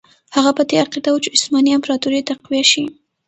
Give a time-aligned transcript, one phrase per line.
[0.35, 2.83] هغه په دې عقیده وو چې عثماني امپراطوري تقویه شي.